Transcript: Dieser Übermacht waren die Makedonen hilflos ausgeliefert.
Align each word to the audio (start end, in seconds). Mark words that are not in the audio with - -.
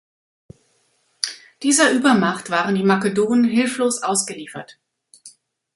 Dieser 1.61 1.91
Übermacht 1.91 2.49
waren 2.49 2.73
die 2.73 2.81
Makedonen 2.81 3.43
hilflos 3.43 4.01
ausgeliefert. 4.01 4.79